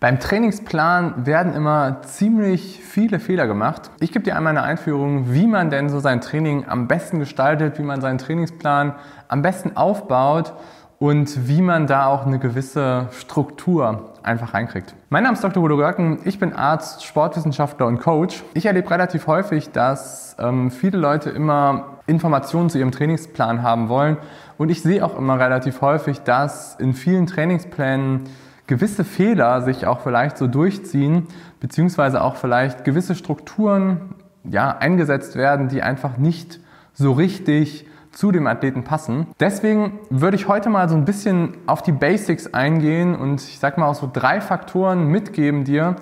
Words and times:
Beim 0.00 0.20
Trainingsplan 0.20 1.26
werden 1.26 1.54
immer 1.54 2.02
ziemlich 2.02 2.80
viele 2.84 3.18
Fehler 3.18 3.48
gemacht. 3.48 3.90
Ich 3.98 4.12
gebe 4.12 4.24
dir 4.24 4.36
einmal 4.36 4.56
eine 4.56 4.62
Einführung, 4.62 5.34
wie 5.34 5.48
man 5.48 5.70
denn 5.70 5.88
so 5.88 5.98
sein 5.98 6.20
Training 6.20 6.66
am 6.68 6.86
besten 6.86 7.18
gestaltet, 7.18 7.80
wie 7.80 7.82
man 7.82 8.00
seinen 8.00 8.18
Trainingsplan 8.18 8.94
am 9.26 9.42
besten 9.42 9.76
aufbaut 9.76 10.52
und 11.00 11.48
wie 11.48 11.62
man 11.62 11.88
da 11.88 12.06
auch 12.06 12.26
eine 12.26 12.38
gewisse 12.38 13.08
Struktur 13.10 14.12
einfach 14.22 14.54
reinkriegt. 14.54 14.94
Mein 15.08 15.24
Name 15.24 15.34
ist 15.34 15.42
Dr. 15.42 15.64
Udo 15.64 15.76
Görken, 15.76 16.20
ich 16.24 16.38
bin 16.38 16.52
Arzt, 16.52 17.04
Sportwissenschaftler 17.04 17.88
und 17.88 17.98
Coach. 17.98 18.44
Ich 18.54 18.66
erlebe 18.66 18.88
relativ 18.92 19.26
häufig, 19.26 19.72
dass 19.72 20.36
ähm, 20.38 20.70
viele 20.70 20.98
Leute 20.98 21.30
immer 21.30 21.98
Informationen 22.06 22.70
zu 22.70 22.78
ihrem 22.78 22.92
Trainingsplan 22.92 23.64
haben 23.64 23.88
wollen 23.88 24.16
und 24.58 24.68
ich 24.68 24.80
sehe 24.80 25.04
auch 25.04 25.18
immer 25.18 25.40
relativ 25.40 25.80
häufig, 25.80 26.20
dass 26.20 26.76
in 26.76 26.94
vielen 26.94 27.26
Trainingsplänen 27.26 28.28
gewisse 28.68 29.02
Fehler 29.02 29.62
sich 29.62 29.86
auch 29.86 30.00
vielleicht 30.00 30.38
so 30.38 30.46
durchziehen, 30.46 31.26
beziehungsweise 31.58 32.22
auch 32.22 32.36
vielleicht 32.36 32.84
gewisse 32.84 33.16
Strukturen 33.16 34.14
ja, 34.44 34.76
eingesetzt 34.78 35.34
werden, 35.34 35.68
die 35.68 35.82
einfach 35.82 36.18
nicht 36.18 36.60
so 36.92 37.12
richtig 37.12 37.86
zu 38.12 38.30
dem 38.30 38.46
Athleten 38.46 38.84
passen. 38.84 39.26
Deswegen 39.40 39.98
würde 40.10 40.36
ich 40.36 40.48
heute 40.48 40.70
mal 40.70 40.88
so 40.88 40.96
ein 40.96 41.04
bisschen 41.04 41.56
auf 41.66 41.82
die 41.82 41.92
Basics 41.92 42.52
eingehen 42.52 43.14
und 43.14 43.40
ich 43.40 43.58
sag 43.58 43.78
mal 43.78 43.86
auch 43.86 43.94
so 43.94 44.08
drei 44.12 44.40
Faktoren 44.40 45.08
mitgeben 45.08 45.64
dir, 45.64 45.96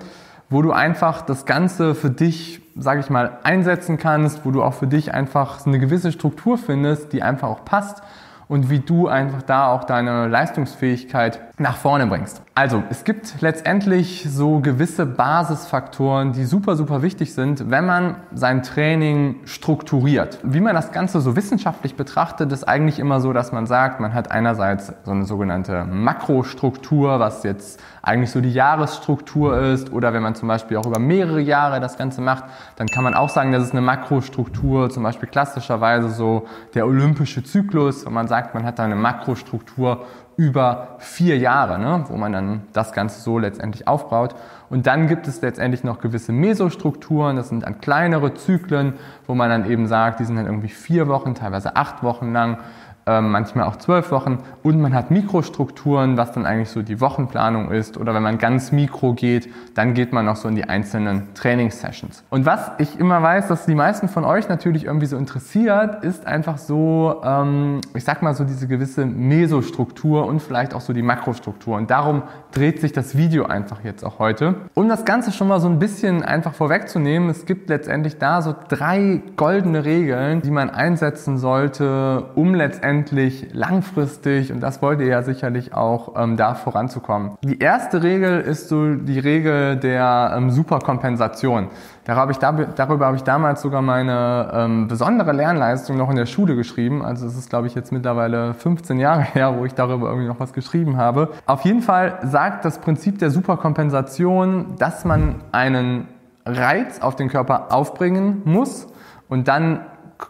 wo 0.49 0.61
du 0.61 0.71
einfach 0.71 1.21
das 1.21 1.45
Ganze 1.45 1.95
für 1.95 2.09
dich, 2.09 2.61
sage 2.75 2.99
ich 2.99 3.09
mal, 3.09 3.39
einsetzen 3.43 3.97
kannst, 3.97 4.45
wo 4.45 4.51
du 4.51 4.63
auch 4.63 4.73
für 4.73 4.87
dich 4.87 5.13
einfach 5.13 5.65
eine 5.65 5.79
gewisse 5.79 6.11
Struktur 6.11 6.57
findest, 6.57 7.13
die 7.13 7.21
einfach 7.21 7.47
auch 7.47 7.65
passt 7.65 8.01
und 8.47 8.69
wie 8.69 8.79
du 8.79 9.07
einfach 9.07 9.41
da 9.41 9.71
auch 9.71 9.83
deine 9.83 10.27
Leistungsfähigkeit 10.27 11.46
nach 11.59 11.77
vorne 11.77 12.05
bringst. 12.05 12.43
Also, 12.53 12.83
es 12.91 13.03
gibt 13.03 13.41
letztendlich 13.41 14.27
so 14.29 14.59
gewisse 14.59 15.07
Basisfaktoren, 15.07 16.31
die 16.31 16.45
super, 16.45 16.75
super 16.75 17.01
wichtig 17.01 17.33
sind, 17.33 17.71
wenn 17.71 17.85
man 17.85 18.17
sein 18.31 18.61
Training 18.61 19.37
strukturiert. 19.45 20.37
Wie 20.43 20.59
man 20.59 20.75
das 20.75 20.91
Ganze 20.91 21.19
so 21.19 21.35
wissenschaftlich 21.35 21.95
betrachtet, 21.95 22.51
ist 22.51 22.67
eigentlich 22.67 22.99
immer 22.99 23.21
so, 23.21 23.33
dass 23.33 23.51
man 23.51 23.65
sagt, 23.65 23.99
man 23.99 24.13
hat 24.13 24.29
einerseits 24.29 24.93
so 25.03 25.11
eine 25.11 25.25
sogenannte 25.25 25.83
Makrostruktur, 25.85 27.19
was 27.19 27.41
jetzt 27.41 27.81
eigentlich 28.03 28.29
so 28.29 28.39
die 28.39 28.53
Jahresstruktur 28.53 29.59
ist, 29.59 29.91
oder 29.91 30.13
wenn 30.13 30.21
man 30.21 30.35
zum 30.35 30.47
Beispiel 30.47 30.77
auch 30.77 30.85
über 30.85 30.99
mehrere 30.99 31.41
Jahre 31.41 31.79
das 31.79 31.97
Ganze 31.97 32.21
macht, 32.21 32.43
dann 32.75 32.87
kann 32.87 33.03
man 33.03 33.15
auch 33.15 33.29
sagen, 33.29 33.51
das 33.51 33.63
ist 33.63 33.71
eine 33.71 33.81
Makrostruktur, 33.81 34.91
zum 34.91 35.01
Beispiel 35.01 35.27
klassischerweise 35.27 36.09
so 36.09 36.45
der 36.75 36.85
olympische 36.85 37.43
Zyklus, 37.43 38.05
wenn 38.05 38.13
man 38.13 38.27
sagt, 38.27 38.53
man 38.53 38.63
hat 38.63 38.77
da 38.77 38.83
eine 38.83 38.95
Makrostruktur 38.95 40.05
über 40.37 40.97
vier 40.99 41.37
Jahre, 41.39 41.79
ne, 41.79 42.05
wo 42.07 42.15
man 42.15 42.31
dann 42.31 42.61
das 42.71 42.93
Ganze 42.93 43.21
so 43.21 43.39
letztendlich 43.39 43.87
aufbaut. 43.87 44.35
Und 44.69 44.85
dann 44.85 45.07
gibt 45.07 45.27
es 45.27 45.41
letztendlich 45.41 45.83
noch 45.83 45.99
gewisse 45.99 46.31
Mesostrukturen, 46.31 47.35
das 47.35 47.49
sind 47.49 47.63
dann 47.63 47.81
kleinere 47.81 48.35
Zyklen, 48.35 48.93
wo 49.25 49.33
man 49.33 49.49
dann 49.49 49.69
eben 49.69 49.87
sagt, 49.87 50.19
die 50.19 50.25
sind 50.25 50.35
dann 50.35 50.45
irgendwie 50.45 50.69
vier 50.69 51.07
Wochen, 51.07 51.33
teilweise 51.33 51.75
acht 51.75 52.03
Wochen 52.03 52.33
lang 52.33 52.59
manchmal 53.07 53.65
auch 53.65 53.77
zwölf 53.77 54.11
Wochen. 54.11 54.39
Und 54.63 54.81
man 54.81 54.93
hat 54.93 55.11
Mikrostrukturen, 55.11 56.17
was 56.17 56.33
dann 56.33 56.45
eigentlich 56.45 56.69
so 56.69 56.81
die 56.81 56.99
Wochenplanung 56.99 57.71
ist. 57.71 57.97
Oder 57.97 58.13
wenn 58.13 58.23
man 58.23 58.37
ganz 58.37 58.71
mikro 58.71 59.13
geht, 59.13 59.49
dann 59.75 59.93
geht 59.93 60.11
man 60.11 60.25
noch 60.25 60.35
so 60.35 60.47
in 60.49 60.55
die 60.55 60.65
einzelnen 60.65 61.33
Trainingssessions. 61.33 62.23
Und 62.29 62.45
was 62.45 62.71
ich 62.77 62.99
immer 62.99 63.21
weiß, 63.23 63.47
dass 63.47 63.65
die 63.65 63.75
meisten 63.75 64.09
von 64.09 64.25
euch 64.25 64.49
natürlich 64.49 64.85
irgendwie 64.85 65.05
so 65.05 65.17
interessiert, 65.17 66.03
ist 66.03 66.27
einfach 66.27 66.57
so, 66.57 67.21
ähm, 67.23 67.81
ich 67.93 68.03
sag 68.03 68.21
mal 68.21 68.33
so 68.33 68.43
diese 68.43 68.67
gewisse 68.67 69.05
Mesostruktur 69.05 70.25
und 70.25 70.41
vielleicht 70.41 70.73
auch 70.73 70.81
so 70.81 70.91
die 70.91 71.01
Makrostruktur. 71.01 71.77
Und 71.77 71.89
darum 71.89 72.23
dreht 72.51 72.81
sich 72.81 72.91
das 72.91 73.15
Video 73.15 73.45
einfach 73.45 73.83
jetzt 73.83 74.03
auch 74.03 74.19
heute. 74.19 74.55
Um 74.73 74.89
das 74.89 75.05
Ganze 75.05 75.31
schon 75.31 75.47
mal 75.47 75.59
so 75.59 75.69
ein 75.69 75.79
bisschen 75.79 76.23
einfach 76.23 76.53
vorwegzunehmen, 76.53 77.29
es 77.29 77.45
gibt 77.45 77.69
letztendlich 77.69 78.17
da 78.17 78.41
so 78.41 78.53
drei 78.67 79.21
goldene 79.37 79.85
Regeln, 79.85 80.41
die 80.41 80.51
man 80.51 80.69
einsetzen 80.69 81.37
sollte, 81.37 82.25
um 82.35 82.53
letztendlich 82.53 82.96
endlich 82.97 83.53
langfristig, 83.53 84.51
und 84.51 84.59
das 84.59 84.81
wollt 84.81 84.99
ihr 84.99 85.07
ja 85.07 85.21
sicherlich 85.21 85.73
auch, 85.73 86.15
ähm, 86.17 86.35
da 86.35 86.55
voranzukommen. 86.55 87.37
Die 87.43 87.59
erste 87.59 88.01
Regel 88.01 88.41
ist 88.41 88.69
so 88.69 88.95
die 88.95 89.19
Regel 89.19 89.75
der 89.77 90.33
ähm, 90.35 90.49
Superkompensation. 90.49 91.67
Darüber 92.05 92.21
habe, 92.21 92.31
ich 92.31 92.39
da, 92.39 92.51
darüber 92.51 93.05
habe 93.07 93.17
ich 93.17 93.23
damals 93.23 93.61
sogar 93.61 93.81
meine 93.81 94.49
ähm, 94.53 94.87
besondere 94.87 95.31
Lernleistung 95.33 95.97
noch 95.97 96.09
in 96.09 96.15
der 96.15 96.25
Schule 96.25 96.55
geschrieben. 96.55 97.03
Also 97.03 97.27
es 97.27 97.37
ist, 97.37 97.49
glaube 97.49 97.67
ich, 97.67 97.75
jetzt 97.75 97.91
mittlerweile 97.91 98.53
15 98.53 98.97
Jahre 98.97 99.21
her, 99.33 99.55
wo 99.57 99.65
ich 99.65 99.73
darüber 99.73 100.07
irgendwie 100.07 100.27
noch 100.27 100.39
was 100.39 100.53
geschrieben 100.53 100.97
habe. 100.97 101.29
Auf 101.45 101.61
jeden 101.61 101.81
Fall 101.81 102.17
sagt 102.23 102.65
das 102.65 102.79
Prinzip 102.79 103.19
der 103.19 103.29
Superkompensation, 103.29 104.75
dass 104.79 105.05
man 105.05 105.35
einen 105.51 106.07
Reiz 106.45 107.01
auf 107.01 107.15
den 107.15 107.29
Körper 107.29 107.67
aufbringen 107.71 108.41
muss 108.45 108.87
und 109.27 109.47
dann 109.47 109.81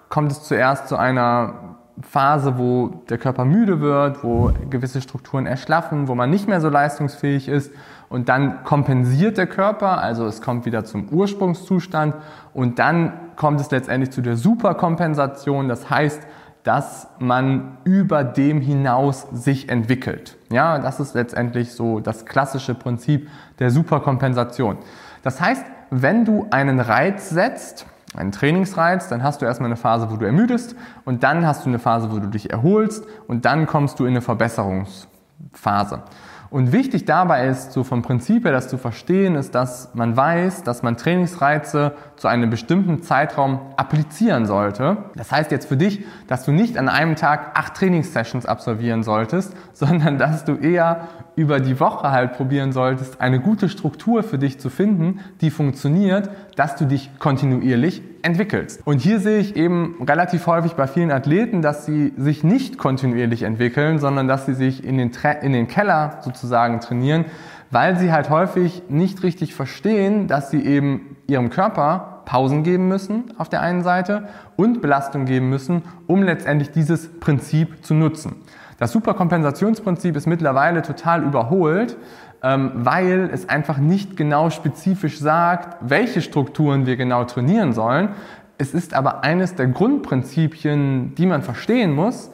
kommt 0.09 0.31
es 0.31 0.43
zuerst 0.43 0.87
zu 0.87 0.97
einer 0.97 1.76
Phase, 2.01 2.57
wo 2.57 3.03
der 3.09 3.17
Körper 3.17 3.43
müde 3.45 3.81
wird, 3.81 4.23
wo 4.23 4.51
gewisse 4.69 5.01
Strukturen 5.01 5.45
erschlaffen, 5.47 6.07
wo 6.07 6.15
man 6.15 6.29
nicht 6.29 6.47
mehr 6.47 6.61
so 6.61 6.69
leistungsfähig 6.69 7.47
ist 7.47 7.71
und 8.09 8.29
dann 8.29 8.63
kompensiert 8.63 9.37
der 9.37 9.47
Körper, 9.47 9.99
also 9.99 10.25
es 10.27 10.41
kommt 10.41 10.65
wieder 10.65 10.85
zum 10.85 11.09
Ursprungszustand 11.09 12.15
und 12.53 12.77
dann 12.79 13.13
kommt 13.35 13.59
es 13.59 13.71
letztendlich 13.71 14.11
zu 14.11 14.21
der 14.21 14.35
Superkompensation, 14.35 15.67
das 15.67 15.89
heißt, 15.89 16.21
dass 16.63 17.07
man 17.17 17.77
über 17.83 18.23
dem 18.23 18.61
hinaus 18.61 19.25
sich 19.31 19.69
entwickelt. 19.69 20.37
Ja, 20.51 20.79
das 20.79 20.99
ist 20.99 21.15
letztendlich 21.15 21.71
so 21.71 21.99
das 21.99 22.25
klassische 22.25 22.75
Prinzip 22.75 23.29
der 23.59 23.71
Superkompensation. 23.71 24.77
Das 25.23 25.39
heißt, 25.39 25.65
wenn 25.89 26.25
du 26.25 26.45
einen 26.51 26.79
Reiz 26.79 27.29
setzt, 27.29 27.85
einen 28.17 28.31
Trainingsreiz, 28.31 29.07
dann 29.09 29.23
hast 29.23 29.41
du 29.41 29.45
erstmal 29.45 29.67
eine 29.67 29.77
Phase, 29.77 30.09
wo 30.11 30.17
du 30.17 30.25
ermüdest 30.25 30.75
und 31.05 31.23
dann 31.23 31.45
hast 31.45 31.65
du 31.65 31.69
eine 31.69 31.79
Phase, 31.79 32.11
wo 32.11 32.19
du 32.19 32.27
dich 32.27 32.49
erholst 32.49 33.05
und 33.27 33.45
dann 33.45 33.65
kommst 33.67 33.99
du 33.99 34.05
in 34.05 34.11
eine 34.11 34.21
Verbesserungsphase. 34.21 36.03
Und 36.49 36.71
wichtig 36.71 37.05
dabei 37.05 37.47
ist, 37.47 37.73
so 37.73 37.83
vom 37.83 38.01
Prinzip 38.01 38.45
her 38.45 38.51
das 38.51 38.67
zu 38.67 38.77
verstehen, 38.77 39.35
ist, 39.35 39.53
dass 39.55 39.93
man 39.93 40.15
weiß, 40.15 40.63
dass 40.63 40.83
man 40.83 40.97
Trainingsreize 40.97 41.93
zu 42.15 42.27
einem 42.27 42.49
bestimmten 42.49 43.03
Zeitraum 43.03 43.59
applizieren 43.75 44.45
sollte. 44.45 44.97
Das 45.15 45.31
heißt 45.31 45.51
jetzt 45.51 45.67
für 45.67 45.77
dich, 45.77 46.05
dass 46.27 46.45
du 46.45 46.51
nicht 46.51 46.77
an 46.77 46.89
einem 46.89 47.15
Tag 47.15 47.51
acht 47.57 47.75
Trainingssessions 47.75 48.45
absolvieren 48.45 49.03
solltest, 49.03 49.53
sondern 49.73 50.17
dass 50.17 50.45
du 50.45 50.55
eher 50.55 51.07
über 51.35 51.59
die 51.59 51.79
Woche 51.79 52.11
halt 52.11 52.33
probieren 52.33 52.71
solltest, 52.71 53.21
eine 53.21 53.39
gute 53.39 53.69
Struktur 53.69 54.23
für 54.23 54.39
dich 54.39 54.59
zu 54.59 54.69
finden, 54.69 55.19
die 55.41 55.51
funktioniert, 55.51 56.29
dass 56.55 56.75
du 56.75 56.85
dich 56.85 57.11
kontinuierlich 57.19 58.01
entwickelst. 58.21 58.81
Und 58.85 58.99
hier 58.99 59.19
sehe 59.19 59.39
ich 59.39 59.55
eben 59.55 59.95
relativ 60.07 60.47
häufig 60.47 60.73
bei 60.73 60.87
vielen 60.87 61.11
Athleten, 61.11 61.61
dass 61.61 61.85
sie 61.85 62.13
sich 62.17 62.43
nicht 62.43 62.77
kontinuierlich 62.77 63.43
entwickeln, 63.43 63.99
sondern 63.99 64.27
dass 64.27 64.45
sie 64.45 64.53
sich 64.53 64.83
in 64.83 64.97
den, 64.97 65.11
Tra 65.11 65.31
in 65.31 65.53
den 65.53 65.67
Keller 65.67 66.19
sozusagen 66.21 66.79
trainieren, 66.79 67.25
weil 67.71 67.97
sie 67.97 68.11
halt 68.11 68.29
häufig 68.29 68.83
nicht 68.89 69.23
richtig 69.23 69.53
verstehen, 69.53 70.27
dass 70.27 70.51
sie 70.51 70.63
eben 70.63 71.17
ihrem 71.27 71.49
Körper 71.49 72.21
Pausen 72.25 72.63
geben 72.63 72.87
müssen 72.87 73.33
auf 73.37 73.49
der 73.49 73.61
einen 73.61 73.83
Seite 73.83 74.27
und 74.55 74.81
Belastung 74.81 75.25
geben 75.25 75.49
müssen, 75.49 75.83
um 76.07 76.23
letztendlich 76.23 76.71
dieses 76.71 77.19
Prinzip 77.19 77.85
zu 77.85 77.93
nutzen. 77.93 78.35
Das 78.79 78.91
Superkompensationsprinzip 78.91 80.15
ist 80.15 80.27
mittlerweile 80.27 80.83
total 80.83 81.23
überholt, 81.23 81.97
weil 82.41 83.29
es 83.33 83.49
einfach 83.49 83.77
nicht 83.77 84.15
genau 84.15 84.49
spezifisch 84.49 85.19
sagt, 85.19 85.77
welche 85.81 86.21
Strukturen 86.21 86.85
wir 86.85 86.95
genau 86.95 87.23
trainieren 87.23 87.73
sollen. 87.73 88.09
Es 88.57 88.73
ist 88.73 88.93
aber 88.93 89.23
eines 89.23 89.55
der 89.55 89.67
Grundprinzipien, 89.67 91.15
die 91.15 91.25
man 91.25 91.41
verstehen 91.41 91.93
muss, 91.93 92.31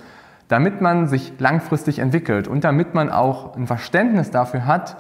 damit 0.48 0.82
man 0.82 1.08
sich 1.08 1.34
langfristig 1.40 2.00
entwickelt 2.00 2.48
und 2.48 2.64
damit 2.64 2.94
man 2.94 3.10
auch 3.10 3.56
ein 3.56 3.68
Verständnis 3.68 4.30
dafür 4.30 4.66
hat, 4.66 4.98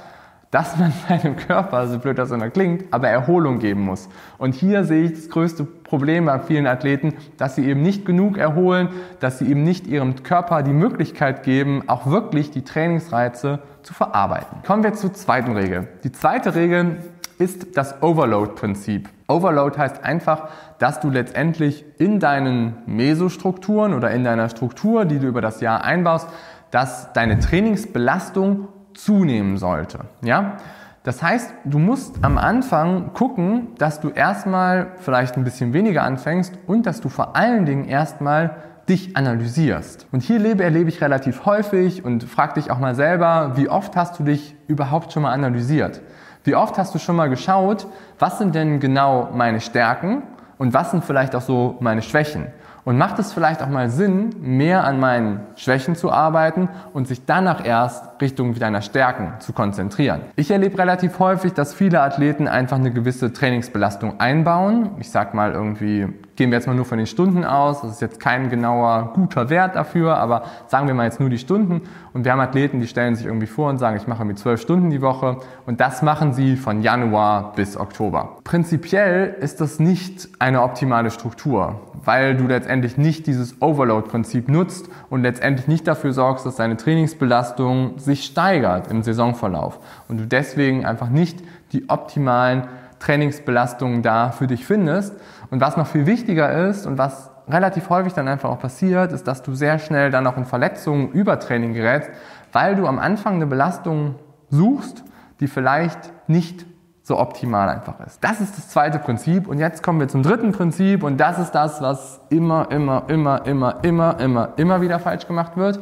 dass 0.53 0.77
man 0.77 0.94
seinem 1.09 1.35
Körper, 1.35 1.88
so 1.88 2.00
blöd 2.00 2.17
das 2.17 2.31
immer 2.31 2.50
klingt, 2.50 2.85
aber 2.91 3.09
Erholung 3.09 3.59
geben 3.59 3.81
muss. 3.81 4.07
Und 4.38 4.53
hier 4.53 4.85
sehe 4.85 5.03
ich 5.05 5.13
das 5.13 5.29
größte 5.29 5.63
Problem 5.63 6.25
bei 6.25 6.39
vielen 6.39 6.67
Athleten, 6.67 7.15
dass 7.38 7.55
sie 7.55 7.65
eben 7.65 7.81
nicht 7.81 8.05
genug 8.05 8.38
erholen, 8.38 8.89
dass 9.19 9.39
sie 9.39 9.50
eben 9.50 9.63
nicht 9.63 9.88
ihrem 9.88 10.23
Körper 10.23 10.61
die 10.61 10.73
Möglichkeit 10.73 11.44
geben, 11.44 11.83
auch 11.88 12.05
wirklich 12.05 12.51
die 12.51 12.63
Trainingsreize 12.63 13.59
zu 13.81 13.94
verarbeiten. 13.94 14.59
Kommen 14.65 14.83
wir 14.83 14.94
zur 14.94 15.13
zweiten 15.13 15.57
Regel. 15.57 15.88
Die 16.03 16.11
zweite 16.11 16.53
Regel 16.53 16.97
ist 17.39 17.75
das 17.75 18.03
Overload-Prinzip. 18.03 19.09
Overload 19.27 19.77
heißt 19.77 20.03
einfach, 20.03 20.50
dass 20.77 21.00
du 21.00 21.09
letztendlich 21.09 21.83
in 21.97 22.19
deinen 22.19 22.75
Mesostrukturen 22.85 23.95
oder 23.95 24.11
in 24.11 24.23
deiner 24.23 24.50
Struktur, 24.50 25.05
die 25.05 25.17
du 25.17 25.27
über 25.27 25.41
das 25.41 25.61
Jahr 25.61 25.83
einbaust, 25.83 26.27
dass 26.69 27.11
deine 27.13 27.39
Trainingsbelastung 27.39 28.67
zunehmen 28.94 29.57
sollte. 29.57 30.00
Ja? 30.22 30.57
Das 31.04 31.22
heißt, 31.22 31.54
du 31.66 31.80
musst 31.80 32.24
am 32.24 32.38
Anfang 32.38 33.12
gucken, 33.13 33.75
dass 33.78 34.00
du 34.00 34.10
erstmal 34.10 34.94
vielleicht 35.00 35.36
ein 35.36 35.44
bisschen 35.44 35.74
weniger 35.74 36.04
anfängst 36.04 36.54
und 36.66 36.86
dass 36.86 37.01
du 37.01 37.10
vor 37.10 37.36
allen 37.36 37.66
Dingen 37.66 37.86
erstmal 37.86 38.56
dich 38.88 39.16
analysierst. 39.16 40.07
Und 40.12 40.24
hier 40.24 40.40
lebe, 40.40 40.63
erlebe 40.63 40.90
ich 40.90 41.01
relativ 41.01 41.45
häufig 41.45 42.04
und 42.04 42.24
frag 42.24 42.54
dich 42.56 42.72
auch 42.72 42.80
mal 42.80 42.95
selber, 42.95 43.54
wie 43.56 43.69
oft 43.69 43.95
hast 43.95 44.19
du 44.19 44.24
dich 44.24 44.56
überhaupt 44.68 45.12
schon 45.13 45.24
mal 45.24 45.31
analysiert? 45.31 46.01
Wie 46.44 46.56
oft 46.56 46.78
hast 46.78 46.94
du 46.94 47.00
schon 47.00 47.16
mal 47.16 47.30
geschaut, 47.30 47.88
was 48.19 48.38
sind 48.38 48.56
denn 48.56 48.80
genau 48.80 49.30
meine 49.34 49.62
Stärken 49.62 50.24
und 50.57 50.74
was 50.74 50.92
sind 50.92 51.04
vielleicht 51.04 51.36
auch 51.36 51.42
so 51.42 51.78
meine 51.80 52.01
Schwächen? 52.01 52.48
Und 52.85 52.97
macht 52.97 53.18
es 53.19 53.31
vielleicht 53.31 53.62
auch 53.63 53.69
mal 53.69 53.89
Sinn, 53.89 54.31
mehr 54.41 54.83
an 54.83 55.00
meinen 55.00 55.39
Schwächen 55.56 55.95
zu 55.95 56.12
arbeiten 56.12 56.68
und 56.94 57.07
sich 57.07 57.25
danach 57.25 57.65
erst 57.65 58.21
Richtung 58.21 58.53
deiner 58.56 58.81
Stärken 58.81 59.33
zu 59.39 59.53
konzentrieren? 59.53 60.21
Ich 60.35 60.51
erlebe 60.51 60.77
relativ 60.77 61.19
häufig, 61.19 61.53
dass 61.53 61.74
viele 61.74 62.01
Athleten 62.01 62.47
einfach 62.47 62.77
eine 62.77 62.91
gewisse 62.91 63.31
Trainingsbelastung 63.31 64.19
einbauen. 64.19 64.91
Ich 65.00 65.12
sag 65.12 65.33
mal 65.33 65.53
irgendwie 65.53 66.09
gehen 66.35 66.50
wir 66.50 66.57
jetzt 66.57 66.68
mal 66.68 66.75
nur 66.75 66.85
von 66.85 66.97
den 66.97 67.07
Stunden 67.07 67.45
aus. 67.45 67.81
Das 67.81 67.91
ist 67.91 68.01
jetzt 68.01 68.19
kein 68.19 68.50
genauer, 68.50 69.12
guter 69.13 69.50
Wert 69.50 69.75
dafür, 69.75 70.18
aber 70.18 70.44
sagen 70.68 70.88
wir 70.88 70.94
mal 70.94 71.06
jetzt 71.06 71.19
nur 71.19 71.30
die 71.30 71.38
Stunden. 71.38 71.81
Und 72.13 72.25
wir 72.25 72.31
haben 72.31 72.39
Athleten, 72.39 72.80
die 72.80 72.88
stellen 72.88 73.15
sich 73.15 73.25
irgendwie 73.25 73.47
vor 73.47 73.69
und 73.69 73.77
sagen, 73.77 73.97
ich 73.97 74.07
mache 74.07 74.21
irgendwie 74.21 74.38
zwölf 74.38 74.62
Stunden 74.62 74.89
die 74.89 75.01
Woche. 75.01 75.38
Und 75.65 75.80
das 75.80 76.01
machen 76.01 76.33
sie 76.33 76.56
von 76.56 76.81
Januar 76.81 77.53
bis 77.56 77.77
Oktober. 77.77 78.38
Prinzipiell 78.44 79.35
ist 79.39 79.62
das 79.62 79.80
nicht 79.80 80.30
eine 80.39 80.62
optimale 80.63 81.12
Struktur, 81.12 81.81
weil 82.03 82.36
du 82.36 82.47
letztendlich 82.47 82.97
nicht 82.97 83.27
dieses 83.27 83.62
Overload-Prinzip 83.62 84.50
nutzt 84.50 84.89
und 85.09 85.21
letztendlich 85.21 85.68
nicht 85.68 85.88
dafür 85.88 86.13
sorgst, 86.13 86.45
dass 86.45 86.56
deine 86.56 86.77
Trainingsbelastung 86.77 88.00
sich 88.00 88.25
steigert 88.25 88.89
im 88.89 89.03
Saisonverlauf. 89.03 89.79
Und 90.07 90.19
du 90.19 90.27
deswegen 90.27 90.86
einfach 90.86 91.09
nicht 91.09 91.44
die 91.71 91.89
optimalen 91.89 92.63
Trainingsbelastungen 93.03 94.01
da 94.01 94.31
für 94.31 94.47
dich 94.47 94.65
findest. 94.65 95.13
Und 95.51 95.61
was 95.61 95.77
noch 95.77 95.88
viel 95.88 96.05
wichtiger 96.05 96.69
ist 96.69 96.85
und 96.85 96.97
was 96.97 97.31
relativ 97.50 97.89
häufig 97.89 98.13
dann 98.13 98.27
einfach 98.27 98.50
auch 98.50 98.59
passiert, 98.59 99.11
ist, 99.11 99.27
dass 99.27 99.44
du 99.44 99.53
sehr 99.53 99.77
schnell 99.79 100.09
dann 100.09 100.25
auch 100.25 100.38
in 100.38 100.45
Verletzungen, 100.45 101.11
Übertraining 101.11 101.73
gerätst, 101.73 102.09
weil 102.53 102.75
du 102.75 102.88
am 102.88 103.00
Anfang 103.00 103.35
eine 103.35 103.47
Belastung 103.47 104.15
suchst, 104.50 105.03
die 105.41 105.47
vielleicht 105.47 106.13
nicht 106.27 106.65
so 107.01 107.19
optimal 107.19 107.67
einfach 107.67 108.00
ist. 108.05 108.23
Das 108.23 108.39
ist 108.39 108.57
das 108.57 108.69
zweite 108.69 108.97
Prinzip 108.97 109.50
und 109.50 109.59
jetzt 109.59 109.83
kommen 109.83 110.00
wir 110.00 110.07
zum 110.07 110.23
dritten 110.23 110.53
Prinzip 110.53 111.03
und 111.03 111.17
das 111.17 111.38
ist 111.38 111.51
das, 111.51 111.81
was 111.81 112.21
immer, 112.29 112.71
immer, 112.71 113.03
immer, 113.09 113.45
immer, 113.45 113.83
immer, 113.83 114.19
immer, 114.21 114.53
immer 114.55 114.81
wieder 114.81 115.00
falsch 115.00 115.27
gemacht 115.27 115.57
wird. 115.57 115.79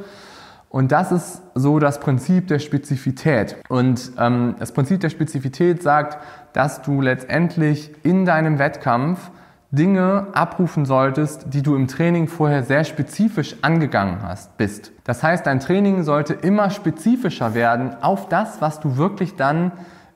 Und 0.71 0.93
das 0.93 1.11
ist 1.11 1.41
so 1.53 1.79
das 1.79 1.99
Prinzip 1.99 2.47
der 2.47 2.59
Spezifität. 2.59 3.57
Und 3.67 4.13
ähm, 4.17 4.55
das 4.57 4.71
Prinzip 4.71 5.01
der 5.01 5.09
Spezifität 5.09 5.83
sagt, 5.83 6.17
dass 6.53 6.81
du 6.81 7.01
letztendlich 7.01 7.91
in 8.03 8.25
deinem 8.25 8.57
Wettkampf 8.57 9.31
Dinge 9.71 10.27
abrufen 10.33 10.85
solltest, 10.85 11.53
die 11.53 11.61
du 11.61 11.75
im 11.75 11.87
Training 11.87 12.27
vorher 12.27 12.63
sehr 12.63 12.83
spezifisch 12.83 13.55
angegangen 13.61 14.19
hast, 14.21 14.57
bist. 14.57 14.91
Das 15.03 15.23
heißt, 15.23 15.45
dein 15.45 15.59
Training 15.59 16.03
sollte 16.03 16.33
immer 16.33 16.69
spezifischer 16.69 17.53
werden 17.53 17.95
auf 18.01 18.27
das, 18.27 18.61
was 18.61 18.79
du 18.79 18.97
wirklich 18.97 19.35
dann 19.35 19.71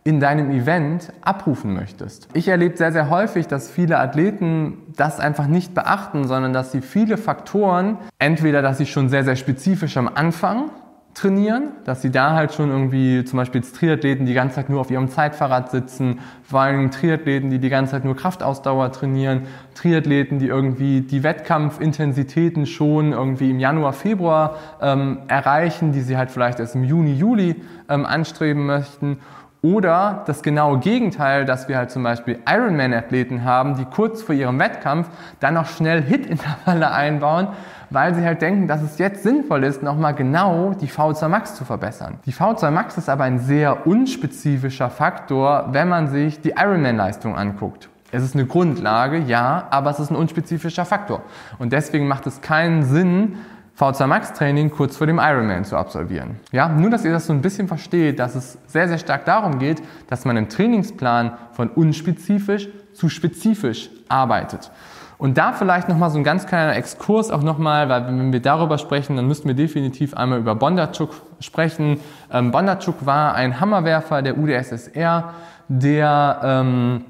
in 0.06 0.20
deinem 0.20 0.52
Event 0.52 1.12
abrufen 1.22 1.74
möchtest. 1.74 2.30
Ich 2.34 2.48
erlebe 2.48 2.78
sehr, 2.78 2.92
sehr 2.92 3.10
häufig, 3.10 3.48
dass 3.48 3.72
viele 3.72 3.98
Athleten 3.98 4.78
das 4.96 5.20
einfach 5.20 5.48
nicht 5.48 5.74
beachten, 5.74 6.28
sondern 6.28 6.54
dass 6.54 6.72
sie 6.72 6.82
viele 6.82 7.18
Faktoren, 7.18 7.98
entweder 8.20 8.62
dass 8.62 8.78
sie 8.78 8.86
schon 8.86 9.10
sehr, 9.10 9.24
sehr 9.24 9.36
spezifisch 9.36 9.98
am 9.98 10.08
Anfang 10.08 10.70
trainieren, 11.16 11.70
dass 11.86 12.04
sie 12.04 12.12
da 12.12 12.34
halt 12.34 12.54
schon 12.54 12.70
irgendwie 12.70 13.24
zum 13.24 13.38
Beispiel 13.38 13.62
Triathleten 13.62 14.28
die 14.28 14.36
ganze 14.36 14.58
Zeit 14.58 14.70
nur 14.70 14.82
auf 14.82 14.92
ihrem 14.92 15.08
Zeitfahrrad 15.10 15.72
sitzen, 15.72 16.20
vor 16.44 16.60
allem 16.60 16.92
Triathleten, 16.92 17.50
die 17.50 17.58
die 17.58 17.70
ganze 17.70 17.94
Zeit 17.94 18.06
nur 18.06 18.16
Kraftausdauer 18.16 18.92
trainieren, 18.92 19.44
Triathleten, 19.74 20.38
die 20.38 20.48
irgendwie 20.48 21.02
die 21.02 21.24
Wettkampfintensitäten 21.24 22.68
schon 22.68 23.14
irgendwie 23.14 23.50
im 23.50 23.60
Januar, 23.60 23.94
Februar 23.94 24.58
ähm, 24.82 25.20
erreichen, 25.30 25.94
die 25.94 26.02
sie 26.02 26.16
halt 26.16 26.30
vielleicht 26.30 26.60
erst 26.60 26.76
im 26.76 26.84
Juni, 26.84 27.14
Juli 27.14 27.56
ähm, 27.90 28.06
anstreben 28.06 28.68
möchten 28.68 29.18
oder 29.66 30.22
das 30.28 30.44
genaue 30.44 30.78
Gegenteil, 30.78 31.44
dass 31.44 31.68
wir 31.68 31.78
halt 31.78 31.90
zum 31.90 32.04
Beispiel 32.04 32.38
Ironman-Athleten 32.48 33.44
haben, 33.44 33.76
die 33.76 33.86
kurz 33.86 34.22
vor 34.22 34.36
ihrem 34.36 34.60
Wettkampf 34.60 35.10
dann 35.40 35.56
noch 35.56 35.66
schnell 35.66 36.04
Hit-Intervalle 36.04 36.92
einbauen, 36.92 37.48
weil 37.90 38.14
sie 38.14 38.24
halt 38.24 38.44
denken, 38.44 38.68
dass 38.68 38.84
es 38.84 39.00
jetzt 39.00 39.24
sinnvoll 39.24 39.64
ist, 39.64 39.82
nochmal 39.82 40.14
genau 40.14 40.76
die 40.80 40.88
V2 40.88 41.28
Max 41.30 41.56
zu 41.56 41.66
verbessern. 41.66 42.20
Die 42.28 42.32
V2 42.32 42.70
Max 42.70 42.98
ist 43.00 43.10
aber 43.10 43.24
ein 43.24 43.40
sehr 43.40 43.88
unspezifischer 43.88 44.92
Faktor, 44.92 45.70
wenn 45.72 45.90
man 45.90 46.10
sich 46.10 46.42
die 46.42 46.52
Ironman-Leistung 46.52 47.36
anguckt. 47.36 47.90
Es 48.12 48.24
ist 48.24 48.36
eine 48.36 48.46
Grundlage, 48.46 49.18
ja, 49.18 49.68
aber 49.72 49.90
es 49.90 50.00
ist 50.00 50.12
ein 50.12 50.16
unspezifischer 50.16 50.86
Faktor. 50.86 51.24
Und 51.58 51.74
deswegen 51.74 52.08
macht 52.08 52.28
es 52.28 52.42
keinen 52.42 52.84
Sinn, 52.84 53.40
V2 53.78 54.08
Max 54.08 54.32
Training 54.32 54.72
kurz 54.72 54.96
vor 54.96 55.06
dem 55.06 55.20
Ironman 55.20 55.66
zu 55.66 55.76
absolvieren. 55.76 56.40
Ja, 56.54 56.70
nur 56.70 56.90
dass 56.90 57.04
ihr 57.04 57.12
das 57.12 57.26
so 57.26 57.34
ein 57.34 57.42
bisschen 57.42 57.68
versteht, 57.68 58.20
dass 58.20 58.34
es 58.36 58.58
sehr, 58.68 58.88
sehr 58.88 58.98
stark 58.98 59.26
darum 59.26 59.60
geht, 59.60 59.82
dass 60.10 60.24
man 60.24 60.38
im 60.38 60.48
Trainingsplan 60.48 61.34
von 61.52 61.70
unspezifisch 61.70 62.70
zu 62.94 63.10
spezifisch 63.10 63.90
arbeitet. 64.08 64.72
Und 65.18 65.38
da 65.38 65.54
vielleicht 65.54 65.90
nochmal 65.90 66.10
so 66.10 66.18
ein 66.18 66.24
ganz 66.24 66.46
kleiner 66.46 66.76
Exkurs 66.76 67.32
auch 67.32 67.42
nochmal, 67.42 67.90
weil 67.90 68.08
wenn 68.08 68.34
wir 68.34 68.42
darüber 68.42 68.78
sprechen, 68.78 69.16
dann 69.16 69.28
müssten 69.28 69.48
wir 69.48 69.56
definitiv 69.56 70.14
einmal 70.14 70.40
über 70.40 70.56
Bondarchuk 70.56 71.10
sprechen. 71.40 72.00
Ähm, 72.32 72.52
Bondarchuk 72.52 73.06
war 73.06 73.34
ein 73.34 73.60
Hammerwerfer 73.60 74.22
der 74.22 74.38
UdSSR, 74.38 75.34
der 75.68 76.40
ähm, 76.44 77.06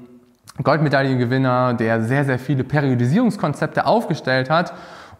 Goldmedaillengewinner, 0.62 1.74
der 1.74 2.02
sehr, 2.02 2.24
sehr 2.24 2.38
viele 2.38 2.64
Periodisierungskonzepte 2.64 3.86
aufgestellt 3.86 4.50
hat 4.50 4.72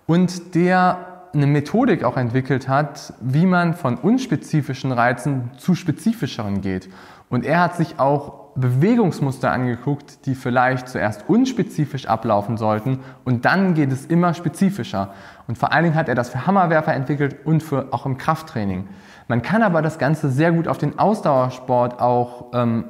und 0.06 0.54
der 0.54 1.15
eine 1.36 1.46
Methodik 1.46 2.02
auch 2.04 2.16
entwickelt 2.16 2.68
hat, 2.68 3.12
wie 3.20 3.46
man 3.46 3.74
von 3.74 3.96
unspezifischen 3.96 4.92
Reizen 4.92 5.50
zu 5.58 5.74
spezifischeren 5.74 6.62
geht. 6.62 6.88
Und 7.28 7.44
er 7.44 7.60
hat 7.60 7.76
sich 7.76 7.98
auch 7.98 8.46
Bewegungsmuster 8.56 9.52
angeguckt, 9.52 10.24
die 10.24 10.34
vielleicht 10.34 10.88
zuerst 10.88 11.28
unspezifisch 11.28 12.06
ablaufen 12.06 12.56
sollten 12.56 13.00
und 13.24 13.44
dann 13.44 13.74
geht 13.74 13.92
es 13.92 14.06
immer 14.06 14.32
spezifischer. 14.32 15.12
Und 15.46 15.58
vor 15.58 15.72
allen 15.72 15.84
Dingen 15.84 15.94
hat 15.94 16.08
er 16.08 16.14
das 16.14 16.30
für 16.30 16.46
Hammerwerfer 16.46 16.94
entwickelt 16.94 17.36
und 17.44 17.62
für 17.62 17.88
auch 17.92 18.06
im 18.06 18.16
Krafttraining. 18.16 18.88
Man 19.28 19.42
kann 19.42 19.62
aber 19.62 19.82
das 19.82 19.98
Ganze 19.98 20.30
sehr 20.30 20.52
gut 20.52 20.68
auf 20.68 20.78
den 20.78 20.98
Ausdauersport 20.98 22.00
auch 22.00 22.46
ähm, 22.54 22.84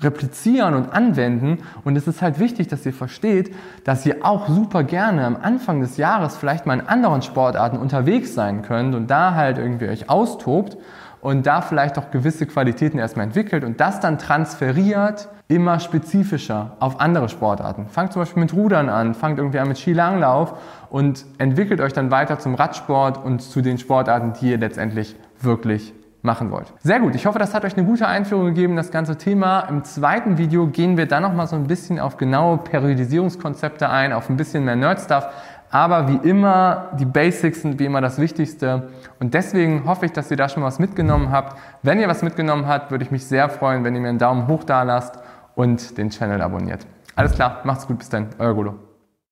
replizieren 0.00 0.74
und 0.74 0.92
anwenden. 0.92 1.58
Und 1.84 1.96
es 1.96 2.06
ist 2.06 2.22
halt 2.22 2.38
wichtig, 2.38 2.68
dass 2.68 2.84
ihr 2.84 2.92
versteht, 2.92 3.54
dass 3.84 4.04
ihr 4.04 4.18
auch 4.22 4.48
super 4.48 4.84
gerne 4.84 5.24
am 5.24 5.36
Anfang 5.36 5.80
des 5.80 5.96
Jahres 5.96 6.36
vielleicht 6.36 6.66
mal 6.66 6.78
in 6.78 6.86
anderen 6.86 7.22
Sportarten 7.22 7.78
unterwegs 7.78 8.34
sein 8.34 8.62
könnt 8.62 8.94
und 8.94 9.08
da 9.08 9.34
halt 9.34 9.58
irgendwie 9.58 9.88
euch 9.88 10.10
austobt 10.10 10.76
und 11.20 11.46
da 11.46 11.62
vielleicht 11.62 11.98
auch 11.98 12.10
gewisse 12.10 12.46
Qualitäten 12.46 12.98
erstmal 12.98 13.26
entwickelt 13.26 13.64
und 13.64 13.80
das 13.80 14.00
dann 14.00 14.18
transferiert 14.18 15.28
immer 15.48 15.78
spezifischer 15.78 16.76
auf 16.80 17.00
andere 17.00 17.28
Sportarten. 17.28 17.86
Fangt 17.88 18.12
zum 18.12 18.22
Beispiel 18.22 18.42
mit 18.42 18.52
Rudern 18.52 18.88
an, 18.88 19.14
fangt 19.14 19.38
irgendwie 19.38 19.60
an 19.60 19.68
mit 19.68 19.78
Skilanglauf 19.78 20.54
und 20.90 21.24
entwickelt 21.38 21.80
euch 21.80 21.92
dann 21.92 22.10
weiter 22.10 22.38
zum 22.38 22.54
Radsport 22.54 23.24
und 23.24 23.40
zu 23.40 23.62
den 23.62 23.78
Sportarten, 23.78 24.32
die 24.40 24.50
ihr 24.50 24.58
letztendlich 24.58 25.14
wirklich 25.40 25.94
machen 26.26 26.50
wollt. 26.50 26.70
Sehr 26.82 27.00
gut, 27.00 27.14
ich 27.14 27.24
hoffe, 27.24 27.38
das 27.38 27.54
hat 27.54 27.64
euch 27.64 27.74
eine 27.78 27.86
gute 27.86 28.06
Einführung 28.06 28.44
gegeben, 28.44 28.76
das 28.76 28.90
ganze 28.90 29.16
Thema. 29.16 29.60
Im 29.60 29.84
zweiten 29.84 30.36
Video 30.36 30.66
gehen 30.66 30.98
wir 30.98 31.06
dann 31.06 31.22
nochmal 31.22 31.46
so 31.46 31.56
ein 31.56 31.66
bisschen 31.66 31.98
auf 31.98 32.18
genaue 32.18 32.58
Periodisierungskonzepte 32.58 33.88
ein, 33.88 34.12
auf 34.12 34.28
ein 34.28 34.36
bisschen 34.36 34.66
mehr 34.66 34.76
Nerd-Stuff. 34.76 35.28
Aber 35.70 36.08
wie 36.08 36.28
immer, 36.28 36.90
die 36.98 37.06
Basics 37.06 37.62
sind 37.62 37.78
wie 37.78 37.86
immer 37.86 38.00
das 38.00 38.18
Wichtigste. 38.18 38.88
Und 39.18 39.34
deswegen 39.34 39.84
hoffe 39.86 40.06
ich, 40.06 40.12
dass 40.12 40.30
ihr 40.30 40.36
da 40.36 40.48
schon 40.48 40.62
was 40.62 40.78
mitgenommen 40.78 41.30
habt. 41.30 41.58
Wenn 41.82 41.98
ihr 41.98 42.08
was 42.08 42.22
mitgenommen 42.22 42.66
habt, 42.66 42.90
würde 42.90 43.04
ich 43.04 43.10
mich 43.10 43.26
sehr 43.26 43.48
freuen, 43.48 43.82
wenn 43.82 43.94
ihr 43.94 44.00
mir 44.00 44.08
einen 44.08 44.18
Daumen 44.18 44.46
hoch 44.46 44.64
da 44.64 44.82
lasst 44.82 45.18
und 45.54 45.96
den 45.98 46.10
Channel 46.10 46.40
abonniert. 46.42 46.86
Alles 47.14 47.32
klar, 47.32 47.60
macht's 47.64 47.86
gut, 47.86 47.98
bis 47.98 48.10
dann, 48.10 48.28
euer 48.38 48.54
Golo. 48.54 48.85